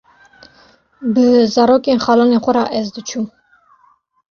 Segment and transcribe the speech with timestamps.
[1.13, 3.25] bi zarokên xalanê xwe re ez diçûm